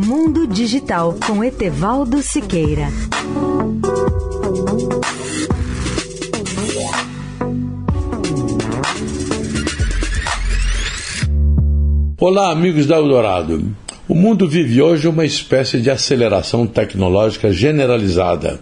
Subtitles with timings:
[0.00, 2.86] Mundo Digital com Etevaldo Siqueira.
[12.16, 13.74] Olá, amigos da Eldorado.
[14.08, 18.60] O mundo vive hoje uma espécie de aceleração tecnológica generalizada.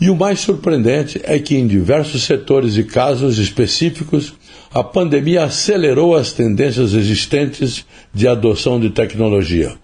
[0.00, 4.32] E o mais surpreendente é que, em diversos setores e casos específicos,
[4.72, 7.84] a pandemia acelerou as tendências existentes
[8.14, 9.76] de adoção de tecnologia.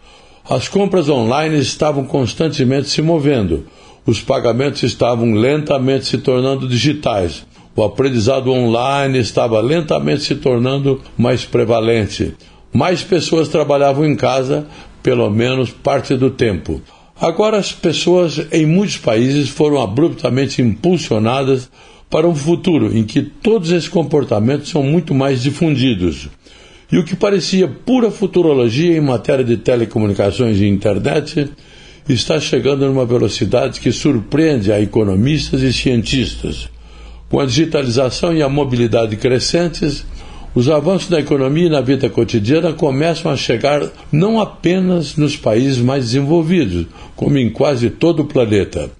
[0.48, 3.64] As compras online estavam constantemente se movendo,
[4.04, 11.46] os pagamentos estavam lentamente se tornando digitais, o aprendizado online estava lentamente se tornando mais
[11.46, 12.34] prevalente.
[12.70, 14.66] Mais pessoas trabalhavam em casa,
[15.02, 16.82] pelo menos parte do tempo.
[17.18, 21.70] Agora, as pessoas em muitos países foram abruptamente impulsionadas
[22.10, 26.28] para um futuro em que todos esses comportamentos são muito mais difundidos.
[26.90, 31.50] E o que parecia pura futurologia em matéria de telecomunicações e internet
[32.08, 36.68] está chegando numa velocidade que surpreende a economistas e cientistas.
[37.30, 40.04] Com a digitalização e a mobilidade crescentes,
[40.54, 45.78] os avanços da economia e na vida cotidiana começam a chegar não apenas nos países
[45.78, 48.90] mais desenvolvidos, como em quase todo o planeta.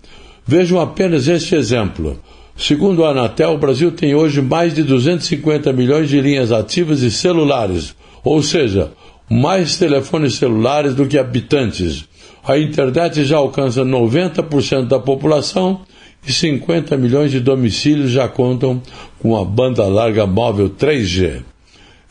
[0.46, 2.18] Vejam apenas este exemplo.
[2.56, 7.10] Segundo a Anatel, o Brasil tem hoje mais de 250 milhões de linhas ativas e
[7.10, 8.92] celulares, ou seja,
[9.28, 12.04] mais telefones celulares do que habitantes.
[12.46, 15.80] A internet já alcança 90% da população
[16.26, 18.80] e 50 milhões de domicílios já contam
[19.18, 21.42] com a banda larga móvel 3G.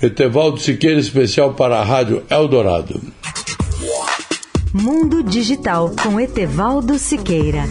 [0.01, 2.99] Etevaldo Siqueira, especial para a Rádio Eldorado.
[4.73, 7.63] Mundo Digital com Etevaldo Siqueira.